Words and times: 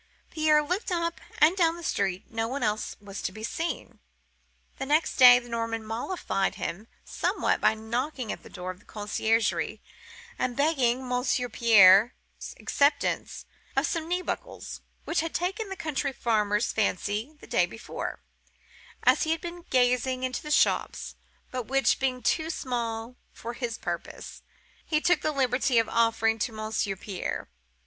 Pierre 0.31 0.63
looked 0.63 0.91
up 0.91 1.21
and 1.37 1.55
down 1.55 1.75
the 1.75 1.83
street; 1.83 2.23
no 2.31 2.47
one 2.47 2.63
else 2.63 2.95
was 2.99 3.21
to 3.21 3.31
be 3.31 3.43
seen. 3.43 3.99
The 4.79 4.85
next 4.87 5.17
day, 5.17 5.37
the 5.37 5.47
Norman 5.47 5.83
mollified 5.85 6.55
him 6.55 6.87
somewhat 7.05 7.61
by 7.61 7.75
knocking 7.75 8.31
at 8.31 8.41
the 8.41 8.49
door 8.49 8.71
of 8.71 8.79
the 8.79 8.85
conciergerie, 8.87 9.79
and 10.39 10.55
begging 10.57 11.07
Monsieur 11.07 11.49
Pierre's 11.49 12.55
acceptance 12.59 13.45
of 13.75 13.85
some 13.85 14.07
knee 14.07 14.23
buckles, 14.23 14.81
which 15.05 15.19
had 15.19 15.35
taken 15.35 15.69
the 15.69 15.75
country 15.75 16.11
farmer's 16.13 16.71
fancy 16.73 17.37
the 17.39 17.45
day 17.45 17.67
before, 17.67 18.23
as 19.03 19.21
he 19.21 19.29
had 19.29 19.39
been 19.41 19.65
gazing 19.69 20.23
into 20.23 20.41
the 20.41 20.49
shops, 20.49 21.15
but 21.51 21.67
which, 21.67 21.99
being 21.99 22.23
too 22.23 22.49
small 22.49 23.17
for 23.31 23.53
his 23.53 23.77
purpose, 23.77 24.41
he 24.83 24.99
took 24.99 25.21
the 25.21 25.31
liberty 25.31 25.77
of 25.77 25.87
offering 25.89 26.39
to 26.39 26.51
Monsieur 26.51 26.95
Pierre. 26.95 27.51